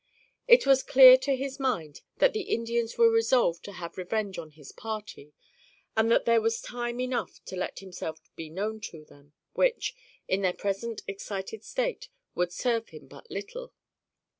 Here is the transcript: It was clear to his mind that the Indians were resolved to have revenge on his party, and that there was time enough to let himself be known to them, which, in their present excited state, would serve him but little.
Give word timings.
It 0.47 0.65
was 0.65 0.81
clear 0.81 1.15
to 1.19 1.35
his 1.35 1.59
mind 1.59 2.01
that 2.17 2.33
the 2.33 2.41
Indians 2.41 2.97
were 2.97 3.11
resolved 3.11 3.63
to 3.65 3.73
have 3.73 3.99
revenge 3.99 4.39
on 4.39 4.49
his 4.49 4.71
party, 4.71 5.31
and 5.95 6.09
that 6.09 6.25
there 6.25 6.41
was 6.41 6.59
time 6.59 6.99
enough 6.99 7.39
to 7.45 7.55
let 7.55 7.81
himself 7.81 8.19
be 8.35 8.49
known 8.49 8.79
to 8.89 9.05
them, 9.05 9.33
which, 9.53 9.95
in 10.27 10.41
their 10.41 10.53
present 10.53 11.03
excited 11.07 11.63
state, 11.63 12.09
would 12.33 12.51
serve 12.51 12.89
him 12.89 13.05
but 13.07 13.29
little. 13.29 13.73